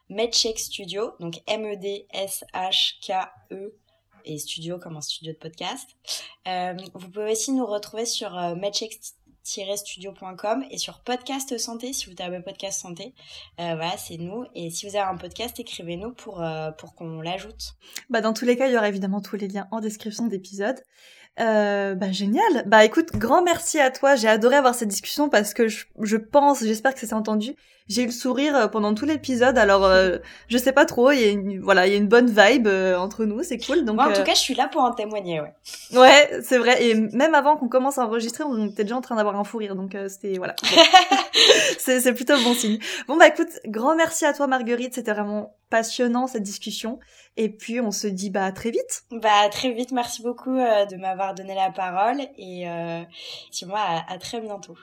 [0.10, 2.06] Medcheck Studio, donc M-E-D-S-H-K-E
[4.24, 5.90] et studio comme un studio de podcast.
[6.48, 8.98] Euh, vous pouvez aussi nous retrouver sur Medcheck
[9.48, 13.14] studio.com et sur podcast santé si vous avez un podcast santé
[13.60, 17.22] euh, voilà c'est nous et si vous avez un podcast écrivez-nous pour euh, pour qu'on
[17.22, 17.76] l'ajoute
[18.10, 20.82] bah dans tous les cas il y aura évidemment tous les liens en description d'épisode
[21.40, 22.64] euh, bah génial.
[22.66, 24.16] Bah écoute, grand merci à toi.
[24.16, 27.56] J'ai adoré avoir cette discussion parce que je, je pense, j'espère que ça s'est entendu.
[27.90, 29.58] J'ai eu le sourire euh, pendant tout l'épisode.
[29.58, 31.12] Alors euh, je sais pas trop.
[31.12, 33.44] Il y a une, voilà, il y a une bonne vibe euh, entre nous.
[33.44, 33.86] C'est cool.
[33.86, 35.42] Donc moi en tout cas, je suis là pour en témoigner.
[35.42, 35.54] Ouais.
[35.94, 36.84] Ouais, c'est vrai.
[36.84, 39.58] Et même avant qu'on commence à enregistrer, on était déjà en train d'avoir un fou
[39.58, 39.76] rire.
[39.76, 40.56] Donc c'était voilà.
[41.78, 42.80] c'est c'est plutôt bon signe.
[43.08, 44.94] Bon bah écoute, grand merci à toi Marguerite.
[44.94, 47.00] C'était vraiment passionnant cette discussion.
[47.36, 49.04] Et puis on se dit bah très vite.
[49.12, 53.02] Bah très vite, merci beaucoup euh, de m'avoir donné la parole et euh,
[53.68, 54.76] moi à, à très bientôt.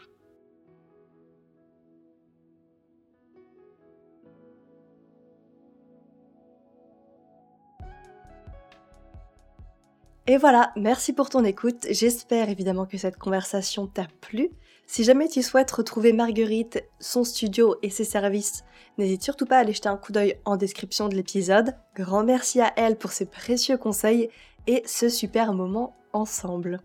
[10.27, 11.87] Et voilà, merci pour ton écoute.
[11.91, 14.51] J'espère évidemment que cette conversation t'a plu.
[14.87, 18.65] Si jamais tu souhaites retrouver Marguerite, son studio et ses services,
[18.97, 21.75] n'hésite surtout pas à aller jeter un coup d'œil en description de l'épisode.
[21.95, 24.31] Grand merci à elle pour ses précieux conseils
[24.67, 26.81] et ce super moment ensemble.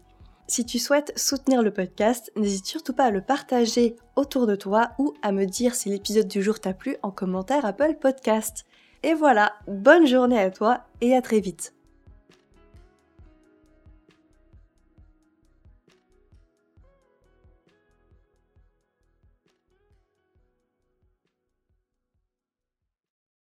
[0.48, 4.92] Si tu souhaites soutenir le podcast, n'hésite surtout pas à le partager autour de toi
[4.98, 8.66] ou à me dire si l'épisode du jour t'a plu en commentaire Apple Podcast.
[9.04, 11.74] Et voilà, bonne journée à toi et à très vite.